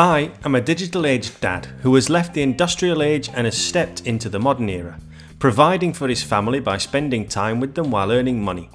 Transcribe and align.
I 0.00 0.30
am 0.44 0.54
a 0.54 0.60
digital 0.60 1.06
age 1.06 1.40
dad 1.40 1.66
who 1.82 1.92
has 1.96 2.08
left 2.08 2.32
the 2.32 2.42
industrial 2.42 3.02
age 3.02 3.30
and 3.34 3.46
has 3.46 3.58
stepped 3.58 4.06
into 4.06 4.28
the 4.28 4.38
modern 4.38 4.68
era, 4.68 5.00
providing 5.40 5.92
for 5.92 6.06
his 6.06 6.22
family 6.22 6.60
by 6.60 6.78
spending 6.78 7.26
time 7.26 7.58
with 7.58 7.74
them 7.74 7.90
while 7.90 8.12
earning 8.12 8.40
money. 8.40 8.70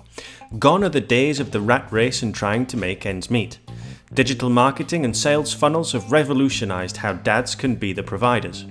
Gone 0.59 0.83
are 0.83 0.89
the 0.89 0.99
days 0.99 1.39
of 1.39 1.51
the 1.51 1.61
rat 1.61 1.87
race 1.91 2.21
and 2.21 2.35
trying 2.35 2.65
to 2.65 2.75
make 2.75 3.05
ends 3.05 3.31
meet. 3.31 3.59
Digital 4.13 4.49
marketing 4.49 5.05
and 5.05 5.15
sales 5.15 5.53
funnels 5.53 5.93
have 5.93 6.11
revolutionised 6.11 6.97
how 6.97 7.13
dads 7.13 7.55
can 7.55 7.75
be 7.75 7.93
the 7.93 8.03
providers. 8.03 8.65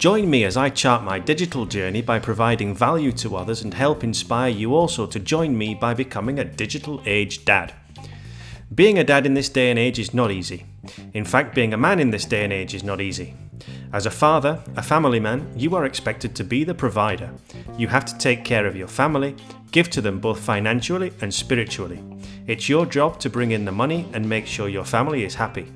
Join 0.00 0.30
me 0.30 0.44
as 0.44 0.56
I 0.56 0.70
chart 0.70 1.04
my 1.04 1.18
digital 1.18 1.66
journey 1.66 2.00
by 2.00 2.18
providing 2.20 2.74
value 2.74 3.12
to 3.12 3.36
others 3.36 3.60
and 3.60 3.74
help 3.74 4.02
inspire 4.02 4.48
you 4.48 4.74
also 4.74 5.06
to 5.06 5.20
join 5.20 5.58
me 5.58 5.74
by 5.74 5.92
becoming 5.92 6.38
a 6.38 6.44
digital 6.44 7.02
age 7.04 7.44
dad. 7.44 7.74
Being 8.74 8.98
a 8.98 9.04
dad 9.04 9.26
in 9.26 9.34
this 9.34 9.50
day 9.50 9.68
and 9.68 9.78
age 9.78 9.98
is 9.98 10.14
not 10.14 10.30
easy. 10.30 10.64
In 11.12 11.26
fact, 11.26 11.54
being 11.54 11.74
a 11.74 11.76
man 11.76 12.00
in 12.00 12.12
this 12.12 12.24
day 12.24 12.44
and 12.44 12.50
age 12.50 12.72
is 12.72 12.82
not 12.82 13.02
easy. 13.02 13.34
As 13.92 14.06
a 14.06 14.10
father, 14.10 14.64
a 14.74 14.82
family 14.82 15.20
man, 15.20 15.52
you 15.54 15.76
are 15.76 15.84
expected 15.84 16.34
to 16.36 16.44
be 16.44 16.64
the 16.64 16.72
provider. 16.72 17.30
You 17.76 17.88
have 17.88 18.06
to 18.06 18.16
take 18.16 18.42
care 18.42 18.66
of 18.66 18.76
your 18.76 18.88
family, 18.88 19.36
give 19.70 19.90
to 19.90 20.00
them 20.00 20.18
both 20.18 20.40
financially 20.40 21.12
and 21.20 21.34
spiritually. 21.34 22.02
It's 22.46 22.70
your 22.70 22.86
job 22.86 23.20
to 23.20 23.28
bring 23.28 23.50
in 23.50 23.66
the 23.66 23.72
money 23.72 24.08
and 24.14 24.26
make 24.26 24.46
sure 24.46 24.70
your 24.70 24.86
family 24.86 25.24
is 25.24 25.34
happy. 25.34 25.70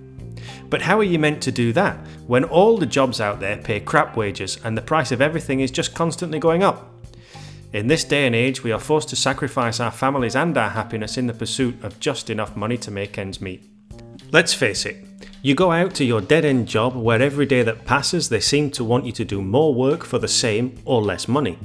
But 0.75 0.83
how 0.83 0.99
are 0.99 1.05
you 1.05 1.21
meant 1.21 1.41
to 1.45 1.53
do 1.53 1.73
that 1.75 1.97
when 2.27 2.43
all 2.43 2.77
the 2.77 2.85
jobs 2.85 3.21
out 3.21 3.39
there 3.39 3.59
pay 3.59 3.79
crap 3.79 4.17
wages 4.17 4.59
and 4.65 4.77
the 4.77 4.83
price 4.83 5.13
of 5.13 5.21
everything 5.21 5.61
is 5.61 5.71
just 5.71 5.95
constantly 5.95 6.41
going 6.41 6.65
up? 6.65 6.91
In 7.73 7.87
this 7.87 8.03
day 8.03 8.27
and 8.27 8.35
age, 8.35 8.65
we 8.65 8.73
are 8.73 8.81
forced 8.81 9.09
to 9.11 9.15
sacrifice 9.15 9.79
our 9.79 9.93
families 9.93 10.35
and 10.35 10.59
our 10.59 10.71
happiness 10.71 11.17
in 11.17 11.29
the 11.29 11.33
pursuit 11.33 11.77
of 11.85 12.01
just 12.01 12.29
enough 12.29 12.57
money 12.57 12.77
to 12.79 12.91
make 12.91 13.19
ends 13.19 13.41
meet. 13.41 13.63
Let's 14.33 14.53
face 14.53 14.85
it, 14.85 14.97
you 15.43 15.55
go 15.55 15.71
out 15.71 15.95
to 15.95 16.05
your 16.05 16.21
dead 16.21 16.45
end 16.45 16.67
job 16.67 16.97
where 16.97 17.23
every 17.23 17.47
day 17.47 17.63
that 17.63 17.85
passes 17.85 18.29
they 18.29 18.41
seem 18.41 18.73
to 18.73 18.83
want 18.83 19.07
you 19.07 19.13
to 19.13 19.25
do 19.25 19.41
more 19.41 19.73
work 19.73 20.03
for 20.03 20.19
the 20.19 20.27
same 20.27 20.83
or 20.85 21.01
less 21.01 21.29
money. 21.29 21.57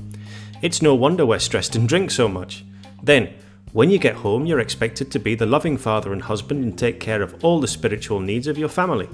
It's 0.61 0.83
no 0.83 0.93
wonder 0.93 1.25
we're 1.25 1.39
stressed 1.39 1.75
and 1.75 1.89
drink 1.89 2.11
so 2.11 2.27
much. 2.27 2.63
Then, 3.01 3.33
when 3.71 3.91
you 3.91 3.99
get 3.99 4.15
home, 4.15 4.45
you're 4.45 4.59
expected 4.59 5.11
to 5.11 5.19
be 5.19 5.35
the 5.35 5.45
loving 5.45 5.77
father 5.77 6.11
and 6.11 6.23
husband 6.23 6.63
and 6.63 6.77
take 6.77 6.99
care 6.99 7.21
of 7.21 7.43
all 7.43 7.59
the 7.59 7.67
spiritual 7.67 8.19
needs 8.19 8.47
of 8.47 8.57
your 8.57 8.69
family, 8.69 9.05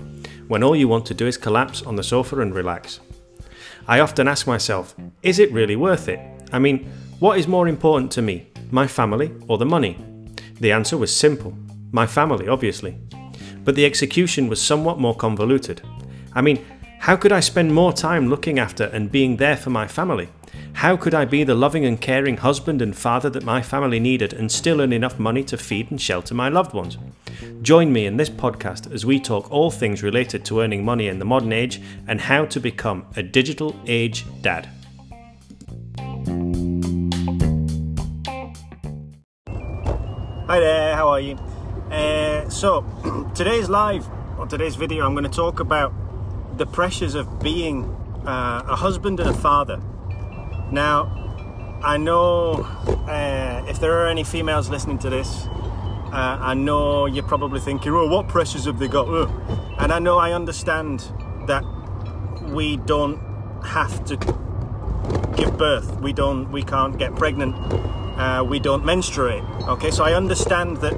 when 0.47 0.63
all 0.63 0.75
you 0.75 0.87
want 0.87 1.05
to 1.07 1.13
do 1.13 1.27
is 1.27 1.37
collapse 1.37 1.81
on 1.81 1.95
the 1.95 2.03
sofa 2.03 2.39
and 2.39 2.55
relax. 2.55 3.01
I 3.87 3.99
often 3.99 4.27
ask 4.27 4.47
myself, 4.47 4.95
is 5.23 5.39
it 5.39 5.51
really 5.51 5.75
worth 5.75 6.07
it? 6.07 6.19
I 6.53 6.59
mean, 6.59 6.89
what 7.19 7.37
is 7.37 7.47
more 7.47 7.67
important 7.67 8.11
to 8.13 8.21
me, 8.21 8.47
my 8.71 8.87
family 8.87 9.31
or 9.47 9.57
the 9.57 9.65
money? 9.65 9.97
The 10.59 10.71
answer 10.71 10.97
was 10.97 11.15
simple 11.15 11.53
my 11.91 12.05
family, 12.05 12.47
obviously. 12.49 12.97
But 13.63 13.75
the 13.75 13.85
execution 13.85 14.49
was 14.49 14.61
somewhat 14.61 14.99
more 14.99 15.15
convoluted. 15.15 15.81
I 16.33 16.41
mean, 16.41 16.63
how 16.99 17.15
could 17.15 17.31
I 17.31 17.39
spend 17.39 17.73
more 17.73 17.93
time 17.93 18.29
looking 18.29 18.59
after 18.59 18.85
and 18.85 19.11
being 19.11 19.37
there 19.37 19.55
for 19.55 19.69
my 19.69 19.87
family? 19.87 20.27
How 20.73 20.97
could 20.97 21.13
I 21.13 21.25
be 21.25 21.43
the 21.43 21.55
loving 21.55 21.85
and 21.85 21.99
caring 21.99 22.37
husband 22.37 22.81
and 22.81 22.95
father 22.95 23.29
that 23.29 23.43
my 23.43 23.61
family 23.61 23.99
needed 23.99 24.33
and 24.33 24.51
still 24.51 24.81
earn 24.81 24.93
enough 24.93 25.17
money 25.17 25.43
to 25.45 25.57
feed 25.57 25.89
and 25.91 25.99
shelter 25.99 26.33
my 26.33 26.49
loved 26.49 26.73
ones? 26.73 26.97
Join 27.61 27.91
me 27.91 28.05
in 28.05 28.17
this 28.17 28.29
podcast 28.29 28.91
as 28.93 29.05
we 29.05 29.19
talk 29.19 29.51
all 29.51 29.71
things 29.71 30.03
related 30.03 30.45
to 30.45 30.61
earning 30.61 30.85
money 30.85 31.07
in 31.07 31.19
the 31.19 31.25
modern 31.25 31.51
age 31.51 31.81
and 32.07 32.21
how 32.21 32.45
to 32.45 32.59
become 32.59 33.05
a 33.15 33.23
digital 33.23 33.75
age 33.87 34.25
dad. 34.41 34.69
Hi 40.47 40.59
there, 40.59 40.95
how 40.95 41.09
are 41.09 41.19
you? 41.19 41.35
Uh, 41.89 42.47
so, 42.49 42.85
today's 43.35 43.67
live, 43.67 44.07
or 44.37 44.45
today's 44.45 44.75
video, 44.75 45.05
I'm 45.05 45.13
going 45.13 45.23
to 45.23 45.29
talk 45.29 45.59
about 45.59 45.91
the 46.57 46.65
pressures 46.65 47.15
of 47.15 47.39
being 47.39 47.85
uh, 48.25 48.63
a 48.67 48.75
husband 48.75 49.19
and 49.19 49.29
a 49.29 49.33
father. 49.33 49.81
Now, 50.75 51.79
I 51.81 51.95
know 51.95 52.63
uh, 53.07 53.65
if 53.65 53.79
there 53.79 53.93
are 53.93 54.07
any 54.07 54.25
females 54.25 54.69
listening 54.69 54.99
to 54.99 55.09
this, 55.09 55.47
uh, 55.47 56.37
I 56.41 56.53
know 56.53 57.05
you're 57.05 57.23
probably 57.23 57.61
thinking, 57.61 57.93
oh, 57.93 58.07
what 58.07 58.27
pressures 58.27 58.65
have 58.65 58.77
they 58.77 58.89
got? 58.89 59.07
And 59.79 59.93
I 59.93 59.99
know 59.99 60.17
I 60.17 60.33
understand 60.33 60.99
that 61.47 61.63
we 62.41 62.75
don't 62.75 63.21
have 63.63 64.03
to 64.03 64.17
give 65.37 65.57
birth. 65.57 65.95
We 66.01 66.11
don't, 66.11 66.51
we 66.51 66.61
can't 66.61 66.99
get 66.99 67.15
pregnant 67.15 67.55
uh, 68.17 68.43
we 68.45 68.59
don't 68.59 68.83
menstruate. 68.85 69.43
Okay, 69.67 69.91
so 69.91 70.03
I 70.03 70.13
understand 70.13 70.77
that 70.77 70.93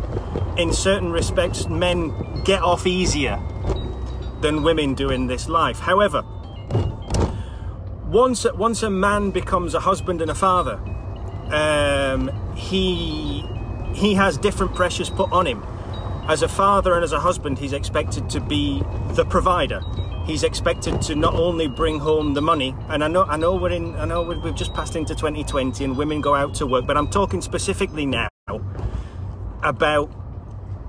in 0.58 0.74
certain 0.74 1.12
respects, 1.12 1.68
men 1.68 2.44
get 2.44 2.62
off 2.62 2.88
easier 2.88 3.40
than 4.42 4.64
women 4.64 4.94
do 4.94 5.10
in 5.10 5.28
this 5.28 5.50
life. 5.50 5.80
However, 5.80 6.24
once 8.08 8.46
once 8.56 8.84
a 8.84 8.90
man 8.90 9.32
becomes 9.32 9.74
a 9.74 9.80
husband 9.80 10.22
and 10.22 10.32
a 10.32 10.36
father, 10.36 10.80
um, 11.52 12.32
he 12.56 13.46
he 13.94 14.14
has 14.16 14.38
different 14.38 14.76
pressures 14.76 15.10
put 15.10 15.32
on 15.32 15.46
him. 15.46 15.64
As 16.28 16.42
a 16.42 16.48
father 16.48 16.94
and 16.94 17.04
as 17.04 17.14
a 17.14 17.20
husband, 17.20 17.58
he's 17.58 17.74
expected 17.74 18.30
to 18.32 18.42
be 18.42 18.84
the 19.12 19.26
provider 19.26 19.82
he's 20.28 20.44
expected 20.44 21.02
to 21.02 21.16
not 21.16 21.34
only 21.34 21.68
bring 21.68 22.00
home 22.00 22.34
the 22.34 22.42
money 22.42 22.76
and 22.90 23.02
I 23.02 23.08
know 23.08 23.24
I 23.24 23.38
know 23.38 23.56
we're 23.56 23.72
in 23.72 23.96
I 23.96 24.04
know 24.04 24.22
we've 24.24 24.54
just 24.54 24.74
passed 24.74 24.96
into 24.98 25.16
2020 25.16 25.84
and 25.86 25.98
women 25.98 26.20
go 26.20 26.36
out 26.36 26.54
to 26.56 26.68
work 26.68 26.86
but 26.86 26.98
I'm 26.98 27.08
talking 27.08 27.42
specifically 27.42 28.06
now 28.06 28.28
about 29.64 30.14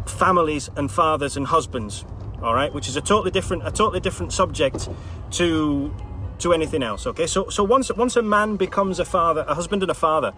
families 0.06 0.68
and 0.76 0.90
fathers 0.90 1.36
and 1.36 1.46
husbands 1.46 2.04
all 2.42 2.52
right 2.52 2.74
which 2.74 2.88
is 2.88 2.96
a 2.96 3.00
totally 3.00 3.30
different 3.30 3.66
a 3.66 3.70
totally 3.70 4.00
different 4.00 4.32
subject 4.32 4.88
to 5.30 5.94
to 6.38 6.52
anything 6.52 6.82
else 6.82 7.06
okay 7.06 7.26
so 7.26 7.48
so 7.48 7.64
once 7.64 7.92
once 7.96 8.16
a 8.16 8.22
man 8.22 8.56
becomes 8.56 8.98
a 8.98 9.04
father 9.04 9.44
a 9.48 9.54
husband 9.54 9.82
and 9.82 9.90
a 9.90 9.94
father 9.94 10.32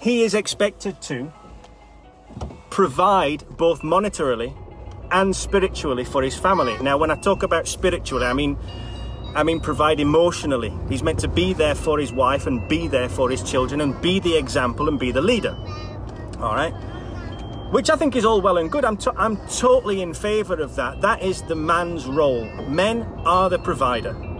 he 0.00 0.22
is 0.22 0.34
expected 0.34 1.00
to 1.00 1.32
provide 2.70 3.44
both 3.56 3.82
monetarily 3.82 4.52
and 5.10 5.34
spiritually 5.34 6.04
for 6.04 6.22
his 6.22 6.36
family. 6.36 6.76
Now, 6.82 6.98
when 6.98 7.10
I 7.10 7.14
talk 7.14 7.42
about 7.42 7.68
spiritually, 7.68 8.26
I 8.26 8.32
mean, 8.32 8.58
I 9.34 9.44
mean 9.44 9.60
provide 9.60 10.00
emotionally. 10.00 10.72
He's 10.88 11.02
meant 11.02 11.20
to 11.20 11.28
be 11.28 11.52
there 11.52 11.74
for 11.74 11.98
his 11.98 12.12
wife 12.12 12.46
and 12.46 12.68
be 12.68 12.88
there 12.88 13.08
for 13.08 13.30
his 13.30 13.42
children 13.42 13.80
and 13.80 14.00
be 14.02 14.18
the 14.18 14.36
example 14.36 14.88
and 14.88 14.98
be 14.98 15.12
the 15.12 15.22
leader. 15.22 15.56
All 16.40 16.54
right, 16.54 16.72
which 17.70 17.90
I 17.90 17.96
think 17.96 18.16
is 18.16 18.24
all 18.24 18.40
well 18.40 18.58
and 18.58 18.70
good. 18.70 18.84
I'm 18.84 18.96
to- 18.98 19.14
I'm 19.16 19.36
totally 19.46 20.02
in 20.02 20.12
favour 20.12 20.60
of 20.60 20.74
that. 20.74 21.00
That 21.00 21.22
is 21.22 21.42
the 21.42 21.54
man's 21.54 22.06
role. 22.06 22.44
Men 22.68 23.02
are 23.24 23.48
the 23.48 23.58
provider. 23.58 24.33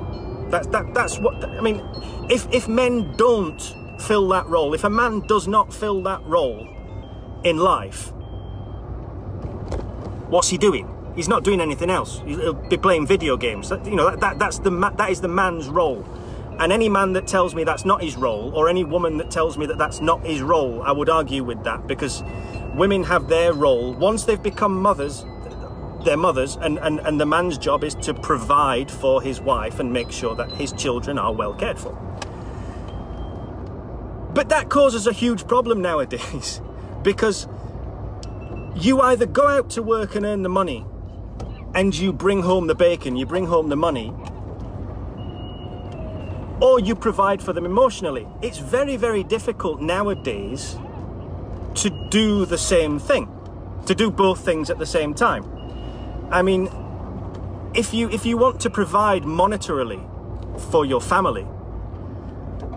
That's 0.51 0.67
that 0.69 0.95
that's 0.95 1.19
what 1.19 1.45
I 1.45 1.61
mean. 1.61 1.83
If 2.31 2.47
if 2.53 2.69
men 2.69 3.13
don't 3.17 3.61
fill 3.99 4.29
that 4.29 4.47
role, 4.47 4.75
if 4.75 4.85
a 4.85 4.91
man 4.91 5.21
does 5.27 5.49
not 5.49 5.73
fill 5.73 6.03
that 6.03 6.23
role 6.25 6.69
in 7.45 7.59
life, 7.59 8.13
what's 10.29 10.49
he 10.49 10.59
doing? 10.59 10.91
He's 11.15 11.29
not 11.29 11.45
doing 11.45 11.61
anything 11.61 11.91
else. 11.91 12.21
He'll 12.27 12.55
be 12.55 12.77
playing 12.77 13.07
video 13.07 13.37
games. 13.37 13.71
You 13.85 13.95
know, 13.95 14.11
that, 14.11 14.21
that, 14.21 14.39
that's 14.39 14.59
the, 14.59 14.71
that 14.71 15.11
is 15.11 15.21
the 15.21 15.29
man's 15.29 15.69
role. 15.69 16.05
And 16.59 16.73
any 16.73 16.89
man 16.89 17.13
that 17.13 17.27
tells 17.27 17.55
me 17.55 17.65
that's 17.65 17.85
not 17.85 18.03
his 18.03 18.17
role, 18.17 18.53
or 18.55 18.69
any 18.69 18.85
woman 18.85 19.17
that 19.19 19.31
tells 19.31 19.57
me 19.57 19.67
that 19.67 19.79
that's 19.79 20.01
not 20.01 20.25
his 20.25 20.43
role, 20.43 20.83
I 20.83 20.93
would 20.93 21.09
argue 21.09 21.45
with 21.45 21.63
that 21.65 21.87
because 21.87 22.23
women 22.75 23.05
have 23.05 23.29
their 23.29 23.53
role. 23.53 23.93
Once 23.95 24.25
they've 24.25 24.43
become 24.43 24.81
mothers, 24.81 25.25
they're 26.05 26.17
mothers, 26.17 26.57
and, 26.57 26.79
and, 26.79 27.01
and 27.01 27.21
the 27.21 27.27
man's 27.27 27.59
job 27.59 27.85
is 27.85 27.95
to 27.97 28.15
provide 28.15 28.91
for 28.91 29.23
his 29.23 29.41
wife 29.41 29.81
and 29.81 29.93
make 29.93 30.11
sure 30.13 30.35
that 30.37 30.51
his 30.53 30.73
children 30.73 31.19
are 31.19 31.33
well 31.33 31.55
cared 31.55 31.79
for. 31.79 31.93
But 34.35 34.49
that 34.49 34.69
causes 34.69 35.07
a 35.07 35.13
huge 35.13 35.47
problem 35.47 35.81
nowadays 35.81 36.61
because 37.03 37.47
you 38.75 39.01
either 39.01 39.27
go 39.27 39.47
out 39.47 39.71
to 39.71 39.83
work 39.83 40.17
and 40.17 40.27
earn 40.27 40.43
the 40.43 40.49
money 40.49 40.85
and 41.75 41.97
you 41.97 42.13
bring 42.13 42.43
home 42.43 42.67
the 42.67 42.75
bacon, 42.75 43.17
you 43.17 43.27
bring 43.27 43.47
home 43.47 43.69
the 43.69 43.77
money, 43.77 44.13
or 46.61 46.81
you 46.81 46.95
provide 46.95 47.43
for 47.43 47.53
them 47.53 47.65
emotionally. 47.67 48.27
It's 48.43 48.59
very, 48.59 48.97
very 48.97 49.25
difficult 49.25 49.81
nowadays 49.81 50.77
to 51.75 51.91
do 52.11 52.47
the 52.47 52.59
same 52.59 52.99
thing, 52.99 53.29
to 53.87 53.95
do 53.95 54.11
both 54.11 54.45
things 54.45 54.71
at 54.71 54.79
the 54.79 54.87
same 54.87 55.15
time. 55.15 55.54
I 56.31 56.43
mean, 56.43 56.69
if 57.75 57.93
you 57.93 58.09
if 58.11 58.25
you 58.25 58.37
want 58.37 58.61
to 58.61 58.71
provide 58.71 59.23
monetarily 59.23 60.01
for 60.71 60.85
your 60.85 61.01
family, 61.01 61.47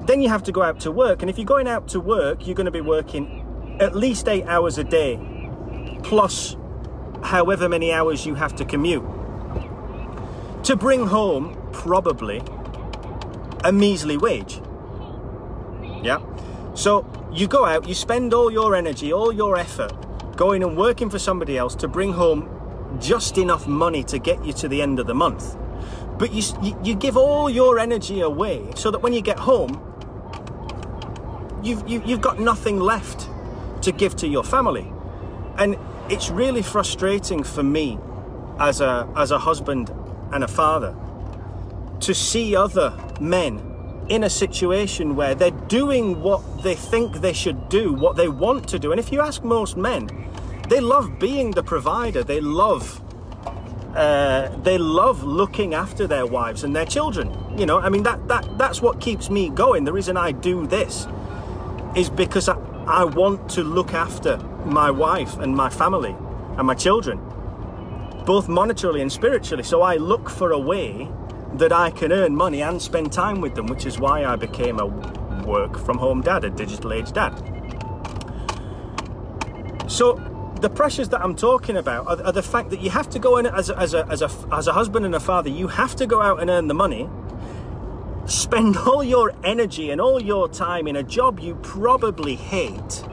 then 0.05 0.21
you 0.21 0.29
have 0.29 0.43
to 0.43 0.51
go 0.51 0.63
out 0.63 0.79
to 0.81 0.91
work. 0.91 1.21
And 1.21 1.29
if 1.29 1.37
you're 1.37 1.45
going 1.45 1.67
out 1.67 1.87
to 1.89 1.99
work, 1.99 2.47
you're 2.47 2.55
going 2.55 2.65
to 2.65 2.71
be 2.71 2.81
working 2.81 3.77
at 3.79 3.95
least 3.95 4.27
eight 4.27 4.45
hours 4.45 4.77
a 4.77 4.83
day 4.83 5.19
plus 6.03 6.55
however 7.23 7.67
many 7.67 7.91
hours 7.91 8.25
you 8.25 8.35
have 8.35 8.55
to 8.55 8.65
commute. 8.65 9.03
To 10.63 10.75
bring 10.75 11.07
home, 11.07 11.57
probably, 11.73 12.41
a 13.63 13.71
measly 13.71 14.17
wage. 14.17 14.61
Yeah? 16.01 16.21
So, 16.73 17.05
you 17.31 17.47
go 17.47 17.65
out, 17.65 17.87
you 17.87 17.93
spend 17.93 18.33
all 18.33 18.51
your 18.51 18.75
energy, 18.75 19.11
all 19.11 19.33
your 19.33 19.57
effort 19.57 19.91
going 20.35 20.63
and 20.63 20.77
working 20.77 21.09
for 21.09 21.19
somebody 21.19 21.57
else 21.57 21.75
to 21.75 21.87
bring 21.87 22.13
home 22.13 22.56
just 22.99 23.37
enough 23.37 23.67
money 23.67 24.03
to 24.05 24.19
get 24.19 24.43
you 24.45 24.53
to 24.53 24.67
the 24.67 24.81
end 24.81 24.99
of 24.99 25.07
the 25.07 25.13
month. 25.13 25.55
But 26.17 26.33
you, 26.33 26.43
you, 26.83 26.95
give 26.95 27.15
all 27.15 27.49
your 27.49 27.77
energy 27.77 28.21
away 28.21 28.71
so 28.75 28.89
that 28.89 28.99
when 28.99 29.13
you 29.13 29.21
get 29.21 29.37
home, 29.37 29.81
you've, 31.63 31.87
you, 31.87 31.99
have 31.99 32.09
you 32.09 32.15
have 32.15 32.21
got 32.21 32.39
nothing 32.39 32.79
left 32.79 33.29
to 33.83 33.91
give 33.91 34.15
to 34.17 34.27
your 34.27 34.43
family. 34.43 34.91
And 35.57 35.77
it's 36.09 36.29
really 36.29 36.61
frustrating 36.61 37.43
for 37.43 37.63
me 37.63 37.99
as 38.59 38.81
a, 38.81 39.07
as 39.15 39.31
a 39.31 39.37
husband 39.37 39.91
and 40.31 40.43
a 40.43 40.47
father 40.47 40.95
to 42.01 42.13
see 42.13 42.55
other 42.55 42.93
men 43.19 43.61
in 44.09 44.23
a 44.23 44.29
situation 44.29 45.15
where 45.15 45.35
they're 45.35 45.51
doing 45.51 46.21
what 46.21 46.63
they 46.63 46.75
think 46.75 47.17
they 47.17 47.33
should 47.33 47.69
do, 47.69 47.93
what 47.93 48.15
they 48.15 48.27
want 48.27 48.67
to 48.69 48.79
do. 48.79 48.91
And 48.91 48.99
if 48.99 49.11
you 49.11 49.21
ask 49.21 49.43
most 49.43 49.77
men, 49.77 50.09
they 50.67 50.79
love 50.79 51.19
being 51.19 51.51
the 51.51 51.63
provider. 51.63 52.23
They 52.23 52.41
love 52.41 53.01
uh, 53.95 54.55
they 54.61 54.77
love 54.77 55.23
looking 55.23 55.73
after 55.73 56.05
their 56.05 56.25
wives 56.25 56.63
and 56.63 56.75
their 56.75 56.85
children. 56.85 57.35
You 57.57 57.65
know, 57.65 57.79
I 57.79 57.89
mean 57.89 58.03
that 58.03 58.27
that 58.27 58.57
that's 58.57 58.81
what 58.81 59.01
keeps 59.01 59.29
me 59.29 59.49
going. 59.49 59.85
The 59.85 59.93
reason 59.93 60.17
I 60.17 60.31
do 60.31 60.67
this 60.67 61.07
is 61.95 62.09
because 62.09 62.47
I, 62.47 62.57
I 62.85 63.05
want 63.05 63.49
to 63.51 63.63
look 63.63 63.93
after 63.93 64.37
my 64.65 64.91
wife 64.91 65.37
and 65.39 65.55
my 65.55 65.69
family 65.69 66.15
and 66.57 66.67
my 66.67 66.75
children, 66.75 67.17
both 68.25 68.47
monetarily 68.47 69.01
and 69.01 69.11
spiritually. 69.11 69.63
So 69.63 69.81
I 69.81 69.95
look 69.95 70.29
for 70.29 70.51
a 70.51 70.59
way 70.59 71.09
that 71.53 71.71
I 71.71 71.89
can 71.89 72.11
earn 72.11 72.35
money 72.35 72.61
and 72.61 72.79
spend 72.79 73.11
time 73.11 73.41
with 73.41 73.55
them, 73.55 73.65
which 73.67 73.85
is 73.85 73.99
why 73.99 74.25
I 74.25 74.35
became 74.35 74.79
a 74.79 74.85
work 74.85 75.77
from 75.79 75.97
home 75.97 76.21
dad, 76.21 76.43
a 76.43 76.49
digital 76.49 76.93
age 76.93 77.13
dad. 77.13 77.33
So 79.87 80.21
the 80.61 80.69
pressures 80.69 81.09
that 81.09 81.21
I'm 81.21 81.35
talking 81.35 81.77
about 81.77 82.07
are, 82.07 82.25
are 82.27 82.31
the 82.31 82.43
fact 82.43 82.69
that 82.71 82.81
you 82.81 82.89
have 82.89 83.09
to 83.11 83.19
go 83.19 83.37
in 83.37 83.45
as 83.45 83.69
a, 83.69 83.77
as, 83.77 83.93
a, 83.93 84.07
as, 84.07 84.21
a, 84.21 84.29
as 84.51 84.67
a 84.67 84.73
husband 84.73 85.05
and 85.05 85.15
a 85.15 85.19
father, 85.19 85.49
you 85.49 85.67
have 85.67 85.95
to 85.97 86.07
go 86.07 86.21
out 86.21 86.41
and 86.41 86.49
earn 86.49 86.67
the 86.67 86.73
money, 86.73 87.09
spend 88.25 88.77
all 88.87 89.03
your 89.03 89.33
energy 89.43 89.91
and 89.91 90.01
all 90.01 90.21
your 90.21 90.47
time 90.49 90.87
in 90.87 90.95
a 90.95 91.03
job 91.03 91.39
you 91.39 91.55
probably 91.55 92.35
hate, 92.35 93.03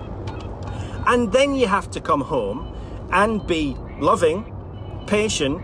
and 1.06 1.32
then 1.32 1.54
you 1.54 1.66
have 1.66 1.90
to 1.90 2.00
come 2.00 2.22
home 2.22 2.74
and 3.12 3.46
be 3.46 3.76
loving, 3.98 4.50
patient, 5.06 5.62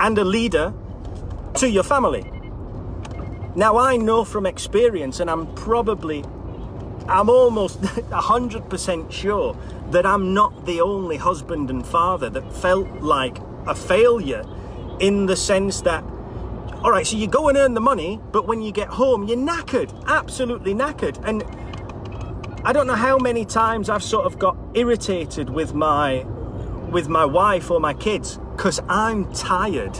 and 0.00 0.16
a 0.18 0.24
leader 0.24 0.72
to 1.54 1.68
your 1.68 1.82
family. 1.82 2.28
Now, 3.54 3.76
I 3.76 3.98
know 3.98 4.24
from 4.24 4.46
experience, 4.46 5.20
and 5.20 5.30
I'm 5.30 5.52
probably, 5.54 6.24
I'm 7.08 7.28
almost 7.28 7.80
100% 7.82 9.12
sure 9.12 9.56
that 9.90 10.06
I'm 10.06 10.34
not 10.34 10.66
the 10.66 10.80
only 10.80 11.16
husband 11.16 11.70
and 11.70 11.86
father 11.86 12.30
that 12.30 12.52
felt 12.52 12.88
like 13.00 13.38
a 13.66 13.74
failure 13.74 14.44
in 15.00 15.26
the 15.26 15.36
sense 15.36 15.82
that, 15.82 16.04
all 16.82 16.90
right, 16.90 17.06
so 17.06 17.16
you 17.16 17.26
go 17.26 17.48
and 17.48 17.58
earn 17.58 17.74
the 17.74 17.80
money, 17.80 18.20
but 18.30 18.46
when 18.46 18.62
you 18.62 18.72
get 18.72 18.88
home, 18.88 19.26
you're 19.26 19.36
knackered, 19.36 19.92
absolutely 20.06 20.74
knackered. 20.74 21.20
And 21.24 21.42
I 22.64 22.72
don't 22.72 22.86
know 22.86 22.94
how 22.94 23.18
many 23.18 23.44
times 23.44 23.90
I've 23.90 24.02
sort 24.02 24.24
of 24.24 24.38
got 24.38 24.56
irritated 24.74 25.50
with 25.50 25.74
my 25.74 26.24
with 26.90 27.08
my 27.08 27.24
wife 27.24 27.70
or 27.70 27.80
my 27.80 27.94
kids 27.94 28.38
because 28.54 28.78
I'm 28.86 29.32
tired 29.32 29.96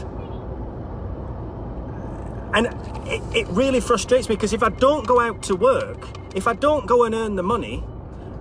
and 2.53 2.67
it, 3.07 3.21
it 3.35 3.47
really 3.47 3.79
frustrates 3.79 4.29
me 4.29 4.35
because 4.35 4.53
if 4.53 4.63
I 4.63 4.69
don't 4.69 5.05
go 5.07 5.19
out 5.19 5.41
to 5.43 5.55
work, 5.55 6.07
if 6.33 6.47
I 6.47 6.53
don't 6.53 6.85
go 6.87 7.03
and 7.03 7.13
earn 7.13 7.35
the 7.35 7.43
money, 7.43 7.83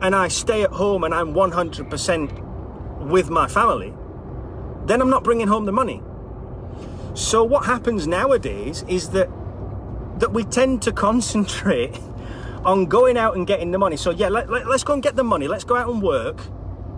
and 0.00 0.16
I 0.16 0.28
stay 0.28 0.62
at 0.62 0.70
home 0.70 1.04
and 1.04 1.14
I'm 1.14 1.32
100% 1.32 3.06
with 3.06 3.30
my 3.30 3.46
family, 3.46 3.94
then 4.86 5.00
I'm 5.00 5.10
not 5.10 5.22
bringing 5.22 5.46
home 5.46 5.64
the 5.64 5.72
money. 5.72 6.02
So 7.14 7.44
what 7.44 7.66
happens 7.66 8.06
nowadays 8.06 8.84
is 8.88 9.10
that 9.10 9.28
that 10.18 10.32
we 10.32 10.44
tend 10.44 10.82
to 10.82 10.92
concentrate 11.08 11.98
on 12.64 12.86
going 12.86 13.16
out 13.16 13.36
and 13.36 13.46
getting 13.46 13.70
the 13.70 13.78
money. 13.78 13.96
So 13.96 14.10
yeah, 14.10 14.28
let, 14.28 14.50
let, 14.50 14.66
let's 14.68 14.84
go 14.84 14.92
and 14.92 15.02
get 15.02 15.16
the 15.16 15.24
money. 15.24 15.48
Let's 15.48 15.64
go 15.64 15.76
out 15.76 15.88
and 15.88 16.02
work, 16.02 16.40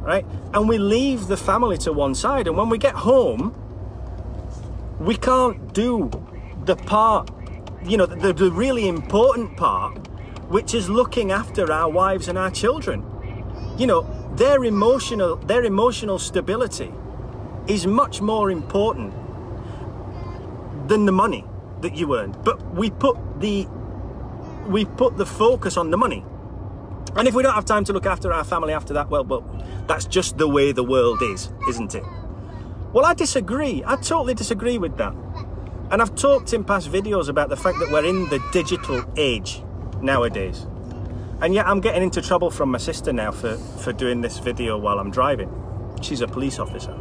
right? 0.01 0.27
And 0.53 0.69
we 0.69 0.79
leave 0.79 1.27
the 1.27 1.37
family 1.37 1.79
to 1.79 1.93
one 1.93 2.15
side. 2.15 2.47
And 2.47 2.57
when 2.57 2.69
we 2.69 2.79
get 2.79 2.95
home, 2.95 3.55
we 5.01 5.17
can't 5.17 5.73
do 5.73 6.11
the 6.65 6.77
part, 6.77 7.31
you 7.83 7.97
know, 7.97 8.07
the, 8.07 8.33
the 8.33 8.51
really 8.51 8.89
important 8.89 9.57
part, 9.57 9.99
which 10.55 10.73
is 10.73 10.89
looking 10.89 11.33
after 11.33 11.73
our 11.73 11.91
wives 11.91 12.29
and 12.29 12.39
our 12.39 12.49
children. 12.49 13.05
You 13.77 13.89
know, 13.89 14.03
their 14.37 14.63
emotional, 14.65 15.35
their 15.35 15.65
emotional 15.65 16.17
stability 16.21 16.93
is 17.67 17.89
much 17.89 18.21
more 18.21 18.53
important 18.53 19.13
than 20.87 21.07
the 21.07 21.11
money 21.11 21.45
that 21.81 21.97
you 21.97 22.17
earn. 22.17 22.37
But 22.45 22.73
we 22.73 22.91
put 22.91 23.17
the 23.41 23.67
we 24.69 24.85
put 24.85 25.17
the 25.17 25.27
focus 25.27 25.77
on 25.77 25.91
the 25.91 25.97
money. 25.97 26.25
And 27.17 27.27
if 27.27 27.35
we 27.35 27.43
don't 27.43 27.55
have 27.55 27.65
time 27.65 27.83
to 27.87 27.93
look 27.93 28.07
after 28.07 28.33
our 28.33 28.45
family 28.45 28.73
after 28.73 28.95
that, 28.95 29.11
well, 29.11 29.25
well, 29.25 29.43
that's 29.89 30.05
just 30.05 30.39
the 30.39 30.47
way 30.47 30.71
the 30.71 30.85
world 30.85 31.21
is, 31.21 31.51
isn't 31.69 31.97
it? 31.97 32.05
Well, 32.93 33.05
I 33.05 33.15
disagree. 33.15 33.83
I 33.85 33.97
totally 33.97 34.35
disagree 34.35 34.79
with 34.79 34.99
that. 34.99 35.17
And 35.91 36.01
I've 36.01 36.15
talked 36.15 36.53
in 36.53 36.63
past 36.63 36.93
videos 36.93 37.29
about 37.29 37.49
the 37.49 37.57
fact 37.57 37.81
that 37.81 37.91
we're 37.91 38.05
in 38.05 38.29
the 38.29 38.39
digital 38.53 39.05
age 39.17 39.64
nowadays. 40.05 40.67
And 41.41 41.53
yet 41.53 41.67
I'm 41.67 41.81
getting 41.81 42.03
into 42.03 42.23
trouble 42.23 42.51
from 42.51 42.71
my 42.71 42.79
sister 42.79 43.13
now 43.13 43.33
for, 43.33 43.57
for 43.57 43.93
doing 43.93 44.21
this 44.21 44.39
video 44.39 44.79
while 44.79 44.99
I'm 44.99 45.11
driving. 45.11 45.51
She's 46.01 46.21
a 46.21 46.29
police 46.29 46.59
officer. 46.59 46.97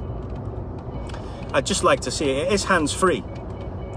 I'd 1.54 1.66
just 1.66 1.84
like 1.84 2.00
to 2.02 2.12
see 2.12 2.32
it. 2.32 2.48
It 2.48 2.54
is 2.54 2.64
hands-free, 2.64 3.24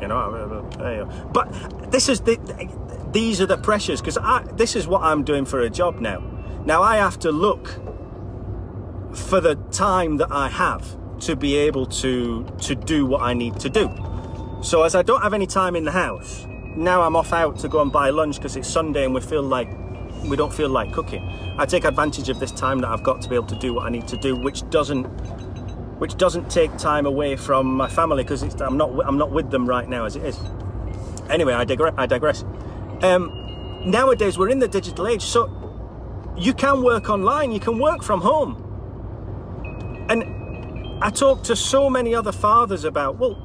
you 0.00 0.08
know. 0.08 1.28
But 1.32 1.90
this 1.90 2.08
is 2.08 2.20
the, 2.20 2.36
these 3.12 3.40
are 3.40 3.46
the 3.46 3.56
pressures 3.56 4.00
because 4.02 4.18
this 4.56 4.76
is 4.76 4.86
what 4.86 5.02
I'm 5.02 5.24
doing 5.24 5.46
for 5.46 5.60
a 5.60 5.70
job 5.70 6.00
now. 6.00 6.20
Now 6.64 6.82
I 6.82 6.96
have 6.96 7.18
to 7.20 7.32
look 7.32 7.68
for 9.14 9.40
the 9.40 9.54
time 9.70 10.18
that 10.18 10.30
I 10.30 10.48
have 10.48 10.96
to 11.20 11.34
be 11.34 11.56
able 11.56 11.86
to 11.86 12.44
to 12.60 12.74
do 12.74 13.06
what 13.06 13.22
I 13.22 13.32
need 13.32 13.58
to 13.60 13.70
do. 13.70 13.90
So 14.62 14.82
as 14.82 14.94
I 14.94 15.02
don't 15.02 15.22
have 15.22 15.32
any 15.32 15.46
time 15.46 15.76
in 15.76 15.84
the 15.84 15.92
house, 15.92 16.45
now 16.76 17.02
I'm 17.02 17.16
off 17.16 17.32
out 17.32 17.58
to 17.60 17.68
go 17.68 17.80
and 17.80 17.90
buy 17.90 18.10
lunch 18.10 18.36
because 18.36 18.56
it's 18.56 18.68
Sunday 18.68 19.04
and 19.04 19.14
we 19.14 19.20
feel 19.20 19.42
like 19.42 19.68
we 20.24 20.36
don't 20.36 20.52
feel 20.52 20.68
like 20.68 20.92
cooking. 20.92 21.22
I 21.58 21.66
take 21.66 21.84
advantage 21.84 22.28
of 22.28 22.38
this 22.38 22.52
time 22.52 22.80
that 22.80 22.88
I've 22.88 23.02
got 23.02 23.22
to 23.22 23.28
be 23.28 23.34
able 23.34 23.46
to 23.46 23.56
do 23.56 23.74
what 23.74 23.86
I 23.86 23.90
need 23.90 24.06
to 24.08 24.16
do, 24.16 24.36
which 24.36 24.68
doesn't 24.70 25.04
which 25.98 26.16
doesn't 26.16 26.50
take 26.50 26.76
time 26.76 27.06
away 27.06 27.36
from 27.36 27.74
my 27.74 27.88
family 27.88 28.22
because 28.22 28.42
I'm 28.60 28.76
not 28.76 28.90
I'm 29.06 29.16
not 29.16 29.30
with 29.30 29.50
them 29.50 29.66
right 29.66 29.88
now 29.88 30.04
as 30.04 30.16
it 30.16 30.24
is. 30.24 30.38
Anyway, 31.30 31.54
I 31.54 31.64
digress. 31.64 31.94
I 31.96 32.06
digress. 32.06 32.44
Um, 33.02 33.82
nowadays 33.84 34.38
we're 34.38 34.50
in 34.50 34.58
the 34.58 34.68
digital 34.68 35.06
age, 35.06 35.22
so 35.22 35.50
you 36.36 36.52
can 36.52 36.82
work 36.82 37.08
online. 37.08 37.52
You 37.52 37.60
can 37.60 37.78
work 37.78 38.02
from 38.02 38.20
home. 38.20 38.62
And 40.08 41.02
I 41.02 41.10
talk 41.10 41.42
to 41.44 41.56
so 41.56 41.88
many 41.88 42.14
other 42.14 42.32
fathers 42.32 42.84
about 42.84 43.18
well 43.18 43.42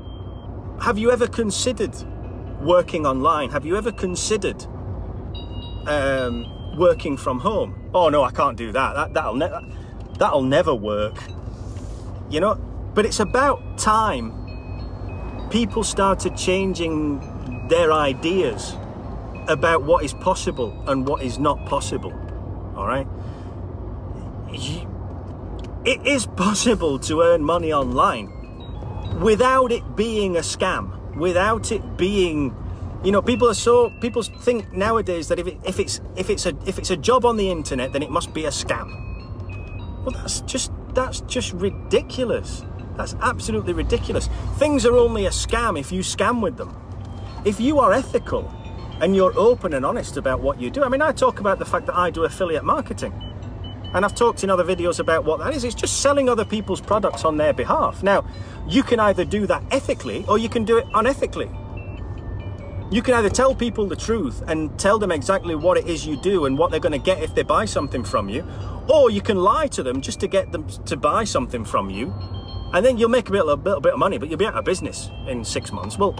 have 0.81 0.97
you 0.97 1.11
ever 1.11 1.27
considered 1.27 1.95
working 2.61 3.05
online? 3.05 3.49
Have 3.49 3.65
you 3.65 3.77
ever 3.77 3.91
considered 3.91 4.65
um, 5.87 6.77
working 6.77 7.17
from 7.17 7.39
home? 7.39 7.89
Oh 7.93 8.09
no, 8.09 8.23
I 8.23 8.31
can't 8.31 8.57
do 8.57 8.71
that. 8.71 8.93
that 8.95 9.13
that'll, 9.13 9.35
ne- 9.35 9.75
that'll 10.17 10.43
never 10.43 10.73
work. 10.73 11.17
You 12.29 12.39
know, 12.39 12.55
but 12.93 13.05
it's 13.05 13.19
about 13.19 13.77
time 13.77 14.41
people 15.49 15.83
started 15.83 16.37
changing 16.37 17.19
their 17.67 17.91
ideas 17.91 18.75
about 19.47 19.83
what 19.83 20.03
is 20.03 20.13
possible 20.13 20.83
and 20.87 21.05
what 21.07 21.21
is 21.23 21.39
not 21.39 21.65
possible. 21.65 22.13
All 22.75 22.87
right? 22.87 23.07
It 25.83 26.05
is 26.05 26.25
possible 26.25 26.99
to 26.99 27.21
earn 27.21 27.43
money 27.43 27.73
online 27.73 28.29
without 29.19 29.71
it 29.71 29.95
being 29.95 30.37
a 30.37 30.41
scam, 30.41 30.99
without 31.15 31.71
it 31.71 31.97
being, 31.97 32.55
you 33.03 33.11
know, 33.11 33.21
people 33.21 33.49
are 33.49 33.53
so 33.53 33.91
people 34.01 34.23
think 34.23 34.71
nowadays 34.73 35.27
that 35.27 35.39
if 35.39 35.47
it, 35.47 35.57
if 35.65 35.79
it's 35.79 36.01
if 36.15 36.29
it's 36.29 36.45
a 36.45 36.55
if 36.65 36.77
it's 36.77 36.91
a 36.91 36.97
job 36.97 37.25
on 37.25 37.37
the 37.37 37.49
internet, 37.49 37.93
then 37.93 38.03
it 38.03 38.09
must 38.09 38.33
be 38.33 38.45
a 38.45 38.49
scam. 38.49 38.89
Well, 40.03 40.11
that's 40.11 40.41
just 40.41 40.71
that's 40.93 41.21
just 41.21 41.53
ridiculous. 41.53 42.63
That's 42.97 43.15
absolutely 43.21 43.73
ridiculous. 43.73 44.29
Things 44.57 44.85
are 44.85 44.97
only 44.97 45.25
a 45.25 45.29
scam 45.29 45.79
if 45.79 45.91
you 45.91 46.01
scam 46.01 46.41
with 46.41 46.57
them. 46.57 46.75
If 47.45 47.59
you 47.59 47.79
are 47.79 47.93
ethical 47.93 48.51
and 49.01 49.15
you're 49.15 49.37
open 49.37 49.73
and 49.73 49.85
honest 49.85 50.17
about 50.17 50.41
what 50.41 50.61
you 50.61 50.69
do. 50.69 50.83
I 50.83 50.89
mean, 50.89 51.01
I 51.01 51.11
talk 51.11 51.39
about 51.39 51.57
the 51.57 51.65
fact 51.65 51.87
that 51.87 51.95
I 51.95 52.11
do 52.11 52.23
affiliate 52.23 52.63
marketing. 52.63 53.30
And 53.93 54.05
I've 54.05 54.15
talked 54.15 54.43
in 54.43 54.49
other 54.49 54.63
videos 54.63 54.99
about 54.99 55.25
what 55.25 55.39
that 55.39 55.53
is. 55.53 55.63
It's 55.63 55.75
just 55.75 56.01
selling 56.01 56.29
other 56.29 56.45
people's 56.45 56.81
products 56.81 57.25
on 57.25 57.37
their 57.37 57.53
behalf. 57.53 58.03
Now, 58.03 58.25
you 58.67 58.83
can 58.83 58.99
either 58.99 59.25
do 59.25 59.45
that 59.47 59.63
ethically 59.71 60.25
or 60.27 60.37
you 60.37 60.49
can 60.49 60.63
do 60.63 60.77
it 60.77 60.87
unethically. 60.93 61.49
You 62.91 63.01
can 63.01 63.13
either 63.13 63.29
tell 63.29 63.55
people 63.55 63.87
the 63.87 63.95
truth 63.95 64.43
and 64.47 64.77
tell 64.77 64.99
them 64.99 65.11
exactly 65.11 65.55
what 65.55 65.77
it 65.77 65.87
is 65.87 66.05
you 66.05 66.17
do 66.21 66.45
and 66.45 66.57
what 66.57 66.71
they're 66.71 66.79
going 66.81 66.91
to 66.91 67.05
get 67.05 67.23
if 67.23 67.33
they 67.33 67.43
buy 67.43 67.63
something 67.63 68.03
from 68.03 68.27
you, 68.27 68.45
or 68.89 69.09
you 69.09 69.21
can 69.21 69.37
lie 69.37 69.67
to 69.67 69.81
them 69.81 70.01
just 70.01 70.19
to 70.19 70.27
get 70.27 70.51
them 70.51 70.67
to 70.67 70.97
buy 70.97 71.23
something 71.23 71.63
from 71.63 71.89
you, 71.89 72.13
and 72.73 72.85
then 72.85 72.97
you'll 72.97 73.07
make 73.07 73.29
a, 73.29 73.33
a 73.33 73.35
little 73.35 73.55
bit 73.55 73.93
of 73.93 73.99
money, 73.99 74.17
but 74.17 74.27
you'll 74.27 74.37
be 74.37 74.45
out 74.45 74.55
of 74.55 74.65
business 74.65 75.09
in 75.27 75.45
six 75.45 75.71
months. 75.71 75.97
Well, 75.97 76.15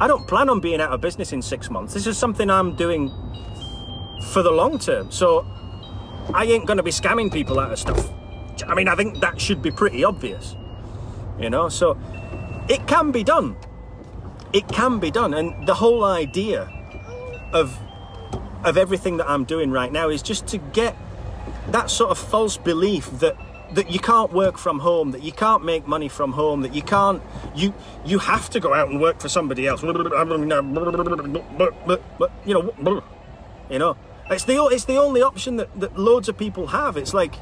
I 0.00 0.08
don't 0.08 0.26
plan 0.26 0.50
on 0.50 0.58
being 0.58 0.80
out 0.80 0.90
of 0.90 1.00
business 1.00 1.32
in 1.32 1.40
six 1.40 1.70
months. 1.70 1.94
This 1.94 2.08
is 2.08 2.18
something 2.18 2.50
I'm 2.50 2.74
doing 2.74 3.08
for 4.32 4.42
the 4.42 4.50
long 4.50 4.80
term. 4.80 5.12
So 5.12 5.46
I 6.34 6.44
ain't 6.44 6.66
going 6.66 6.76
to 6.76 6.82
be 6.82 6.90
scamming 6.90 7.32
people 7.32 7.58
out 7.58 7.72
of 7.72 7.78
stuff. 7.78 8.10
I 8.66 8.74
mean, 8.74 8.88
I 8.88 8.94
think 8.94 9.20
that 9.20 9.40
should 9.40 9.62
be 9.62 9.70
pretty 9.70 10.04
obvious, 10.04 10.56
you 11.38 11.50
know. 11.50 11.68
So 11.68 11.98
it 12.68 12.86
can 12.86 13.12
be 13.12 13.22
done. 13.22 13.56
It 14.52 14.68
can 14.68 14.98
be 14.98 15.10
done, 15.10 15.34
and 15.34 15.66
the 15.66 15.74
whole 15.74 16.04
idea 16.04 16.72
of 17.52 17.78
of 18.64 18.76
everything 18.76 19.18
that 19.18 19.28
I'm 19.28 19.44
doing 19.44 19.70
right 19.70 19.92
now 19.92 20.08
is 20.08 20.22
just 20.22 20.46
to 20.48 20.58
get 20.58 20.96
that 21.68 21.90
sort 21.90 22.10
of 22.10 22.18
false 22.18 22.56
belief 22.56 23.10
that 23.20 23.36
that 23.74 23.90
you 23.90 23.98
can't 23.98 24.32
work 24.32 24.58
from 24.58 24.78
home, 24.78 25.10
that 25.10 25.22
you 25.22 25.32
can't 25.32 25.64
make 25.64 25.86
money 25.86 26.08
from 26.08 26.32
home, 26.32 26.62
that 26.62 26.74
you 26.74 26.82
can't 26.82 27.22
you 27.54 27.74
you 28.04 28.18
have 28.18 28.48
to 28.50 28.60
go 28.60 28.72
out 28.72 28.88
and 28.88 29.00
work 29.00 29.20
for 29.20 29.28
somebody 29.28 29.66
else. 29.66 29.82
You 29.82 29.92
know, 32.44 33.02
you 33.70 33.78
know. 33.78 33.96
It's 34.28 34.44
the 34.44 34.64
it's 34.66 34.84
the 34.84 34.96
only 34.96 35.22
option 35.22 35.56
that, 35.56 35.78
that 35.78 35.96
loads 35.96 36.28
of 36.28 36.36
people 36.36 36.68
have. 36.68 36.96
It's 36.96 37.14
like 37.14 37.34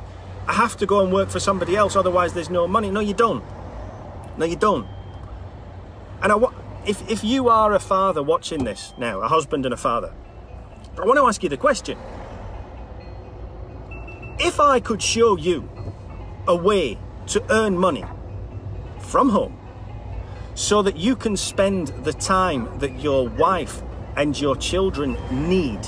I 0.46 0.52
have 0.52 0.76
to 0.78 0.86
go 0.86 1.00
and 1.00 1.12
work 1.12 1.30
for 1.30 1.40
somebody 1.40 1.76
else, 1.76 1.96
otherwise 1.96 2.34
there's 2.34 2.50
no 2.50 2.68
money. 2.68 2.90
No, 2.90 3.00
you 3.00 3.14
don't. 3.14 3.42
No, 4.36 4.44
you 4.44 4.56
don't. 4.56 4.86
And 6.22 6.32
I, 6.32 6.36
if 6.86 7.08
if 7.10 7.24
you 7.24 7.48
are 7.48 7.72
a 7.72 7.80
father 7.80 8.22
watching 8.22 8.64
this 8.64 8.92
now, 8.98 9.20
a 9.22 9.28
husband 9.28 9.64
and 9.64 9.72
a 9.72 9.78
father, 9.78 10.12
I 11.00 11.06
want 11.06 11.18
to 11.18 11.26
ask 11.26 11.42
you 11.42 11.48
the 11.48 11.56
question: 11.56 11.96
If 14.38 14.60
I 14.60 14.80
could 14.80 15.00
show 15.00 15.38
you 15.38 15.66
a 16.46 16.54
way 16.54 16.98
to 17.28 17.42
earn 17.50 17.78
money 17.78 18.04
from 18.98 19.30
home, 19.30 19.58
so 20.54 20.82
that 20.82 20.98
you 20.98 21.16
can 21.16 21.38
spend 21.38 21.88
the 22.04 22.12
time 22.12 22.78
that 22.80 23.00
your 23.00 23.26
wife 23.26 23.82
and 24.16 24.38
your 24.38 24.54
children 24.56 25.16
need 25.30 25.80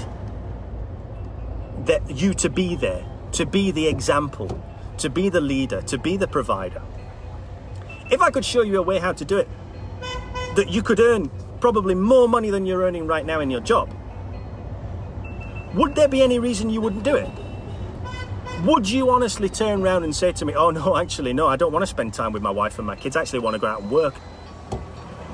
that 1.87 2.11
you 2.11 2.35
to 2.35 2.51
be 2.51 2.77
there, 2.77 3.05
to 3.33 3.47
be 3.47 3.71
the 3.71 3.87
example, 3.87 4.63
to 4.99 5.09
be 5.09 5.29
the 5.29 5.41
leader, 5.41 5.83
to 5.83 5.99
be 5.99 6.17
the 6.17 6.29
provider. 6.29 6.83
If 8.11 8.21
I 8.21 8.31
could 8.31 8.45
show 8.45 8.63
you 8.63 8.79
a 8.79 8.83
way 8.83 8.99
how 8.99 9.13
to 9.13 9.25
do 9.25 9.39
it, 9.39 9.49
that 10.57 10.69
you 10.71 10.83
could 10.83 11.01
earn 11.01 11.31
probably 11.61 11.95
more 11.95 12.29
money 12.29 12.51
than 12.51 12.67
you're 12.67 12.83
earning 12.83 13.07
right 13.07 13.25
now 13.25 13.41
in 13.41 13.51
your 13.51 13.61
job, 13.61 13.95
would 15.75 15.95
there 15.95 16.09
be 16.09 16.23
any 16.23 16.39
reason 16.39 16.71
you 16.71 16.81
wouldn't 16.81 17.05
do 17.05 17.15
it? 17.15 17.31
Would 18.65 18.89
you 18.89 19.11
honestly 19.11 19.49
turn 19.49 19.83
around 19.83 20.05
and 20.05 20.17
say 20.17 20.33
to 20.33 20.45
me, 20.45 20.55
oh 20.55 20.71
no, 20.71 20.97
actually, 20.97 21.33
no, 21.33 21.47
I 21.47 21.57
don't 21.57 21.73
want 21.73 21.83
to 21.83 21.87
spend 21.87 22.15
time 22.15 22.33
with 22.33 22.43
my 22.43 22.51
wife 22.51 22.79
and 22.79 22.87
my 22.87 22.97
kids, 22.97 23.17
I 23.17 23.21
actually 23.21 23.41
want 23.41 23.55
to 23.55 23.61
go 23.61 23.67
out 23.67 23.83
and 23.83 23.91
work? 23.91 24.15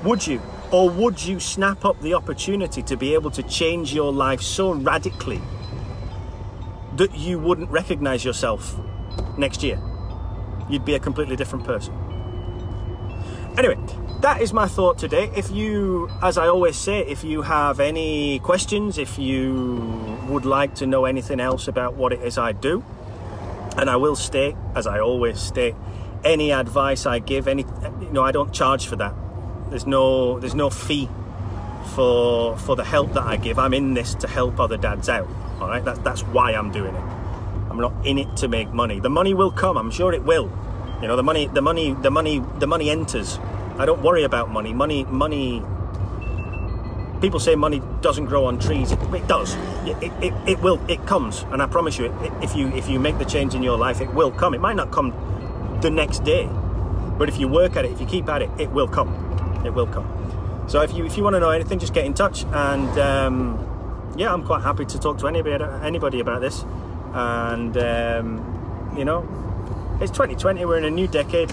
Would 0.03 0.27
you? 0.27 0.41
Or 0.71 0.89
would 0.89 1.23
you 1.23 1.39
snap 1.39 1.85
up 1.85 1.99
the 2.01 2.15
opportunity 2.15 2.81
to 2.83 2.97
be 2.97 3.13
able 3.13 3.31
to 3.31 3.43
change 3.43 3.93
your 3.93 4.11
life 4.11 4.41
so 4.41 4.73
radically 4.73 5.41
that 6.97 7.15
you 7.15 7.39
wouldn't 7.39 7.69
recognize 7.69 8.23
yourself 8.23 8.79
next 9.37 9.63
year. 9.63 9.81
You'd 10.69 10.85
be 10.85 10.95
a 10.95 10.99
completely 10.99 11.35
different 11.35 11.65
person. 11.65 11.93
Anyway, 13.57 13.77
that 14.21 14.41
is 14.41 14.53
my 14.53 14.67
thought 14.67 14.97
today. 14.97 15.29
If 15.35 15.51
you, 15.51 16.09
as 16.21 16.37
I 16.37 16.47
always 16.47 16.77
say, 16.77 17.01
if 17.01 17.23
you 17.23 17.41
have 17.41 17.79
any 17.79 18.39
questions, 18.39 18.97
if 18.97 19.19
you 19.19 20.17
would 20.27 20.45
like 20.45 20.75
to 20.75 20.87
know 20.87 21.05
anything 21.05 21.39
else 21.39 21.67
about 21.67 21.95
what 21.95 22.13
it 22.13 22.21
is 22.21 22.37
I 22.37 22.53
do, 22.53 22.83
and 23.77 23.89
I 23.89 23.95
will 23.97 24.15
state, 24.15 24.55
as 24.75 24.87
I 24.87 24.99
always 24.99 25.39
state, 25.39 25.75
any 26.23 26.51
advice 26.51 27.05
I 27.05 27.19
give, 27.19 27.47
any, 27.47 27.65
you 28.01 28.11
know, 28.11 28.23
I 28.23 28.31
don't 28.31 28.53
charge 28.53 28.87
for 28.87 28.95
that. 28.95 29.13
There's 29.69 29.85
no, 29.85 30.39
there's 30.39 30.55
no 30.55 30.69
fee 30.69 31.09
for 31.95 32.57
for 32.57 32.75
the 32.75 32.83
help 32.83 33.13
that 33.13 33.23
I 33.23 33.37
give. 33.37 33.59
I'm 33.59 33.73
in 33.73 33.93
this 33.93 34.15
to 34.15 34.27
help 34.27 34.59
other 34.59 34.77
dads 34.77 35.09
out. 35.09 35.27
All 35.63 35.69
right, 35.69 35.83
that's 35.83 35.99
that's 35.99 36.21
why 36.23 36.51
I'm 36.51 36.73
doing 36.73 36.93
it. 36.93 37.03
I'm 37.69 37.79
not 37.79 37.93
in 38.05 38.17
it 38.17 38.35
to 38.37 38.49
make 38.49 38.73
money. 38.73 38.99
The 38.99 39.09
money 39.09 39.33
will 39.33 39.49
come. 39.49 39.77
I'm 39.77 39.91
sure 39.91 40.11
it 40.11 40.23
will. 40.23 40.51
You 41.01 41.07
know, 41.07 41.15
the 41.15 41.23
money, 41.23 41.47
the 41.47 41.61
money, 41.61 41.93
the 41.93 42.11
money, 42.11 42.43
the 42.59 42.67
money 42.67 42.89
enters. 42.89 43.39
I 43.77 43.85
don't 43.85 44.03
worry 44.03 44.23
about 44.23 44.51
money. 44.51 44.73
Money, 44.73 45.05
money. 45.05 45.63
People 47.21 47.39
say 47.39 47.55
money 47.55 47.81
doesn't 48.01 48.25
grow 48.25 48.43
on 48.43 48.59
trees. 48.59 48.91
It, 48.91 48.99
it 49.13 49.25
does. 49.29 49.55
It, 49.85 50.11
it, 50.21 50.33
it, 50.45 50.59
will. 50.59 50.81
It 50.89 51.07
comes, 51.07 51.43
and 51.43 51.61
I 51.61 51.67
promise 51.67 51.97
you, 51.97 52.13
if 52.41 52.57
you 52.57 52.67
if 52.73 52.89
you 52.89 52.99
make 52.99 53.17
the 53.17 53.25
change 53.25 53.55
in 53.55 53.63
your 53.63 53.77
life, 53.77 54.01
it 54.01 54.13
will 54.13 54.31
come. 54.31 54.53
It 54.53 54.59
might 54.59 54.75
not 54.75 54.91
come 54.91 55.13
the 55.81 55.89
next 55.89 56.25
day, 56.25 56.49
but 57.17 57.29
if 57.29 57.39
you 57.39 57.47
work 57.47 57.77
at 57.77 57.85
it, 57.85 57.91
if 57.93 58.01
you 58.01 58.05
keep 58.05 58.27
at 58.27 58.41
it, 58.41 58.49
it 58.59 58.69
will 58.71 58.89
come. 58.89 59.15
It 59.65 59.73
will 59.73 59.87
come. 59.87 60.65
So 60.67 60.81
if 60.81 60.93
you 60.93 61.05
if 61.05 61.15
you 61.15 61.23
want 61.23 61.37
to 61.37 61.39
know 61.39 61.51
anything, 61.51 61.79
just 61.79 61.93
get 61.93 62.03
in 62.03 62.13
touch 62.13 62.43
and. 62.51 62.99
Um, 62.99 63.72
yeah, 64.15 64.33
I'm 64.33 64.43
quite 64.43 64.61
happy 64.61 64.85
to 64.85 64.99
talk 64.99 65.17
to 65.19 65.27
anybody 65.27 65.63
anybody 65.81 66.19
about 66.19 66.41
this. 66.41 66.65
And 67.13 67.77
um, 67.77 68.93
you 68.97 69.05
know, 69.05 69.21
it's 70.01 70.11
2020. 70.11 70.65
We're 70.65 70.77
in 70.77 70.85
a 70.85 70.91
new 70.91 71.07
decade. 71.07 71.51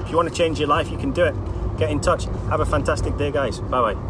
If 0.00 0.10
you 0.10 0.16
want 0.16 0.28
to 0.28 0.34
change 0.34 0.58
your 0.58 0.68
life, 0.68 0.90
you 0.90 0.98
can 0.98 1.12
do 1.12 1.24
it. 1.24 1.34
Get 1.78 1.90
in 1.90 2.00
touch. 2.00 2.24
Have 2.48 2.60
a 2.60 2.66
fantastic 2.66 3.16
day, 3.16 3.30
guys. 3.30 3.60
Bye 3.60 3.94
bye. 3.94 4.09